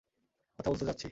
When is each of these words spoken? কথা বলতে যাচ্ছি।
কথা 0.59 0.69
বলতে 0.71 0.85
যাচ্ছি। 0.85 0.99